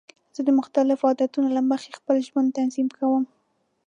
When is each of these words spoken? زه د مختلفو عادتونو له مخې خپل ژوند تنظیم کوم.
زه 0.35 0.41
د 0.45 0.49
مختلفو 0.59 1.09
عادتونو 1.09 1.47
له 1.57 1.61
مخې 1.71 1.97
خپل 1.99 2.15
ژوند 2.27 2.55
تنظیم 2.57 2.87
کوم. 2.97 3.23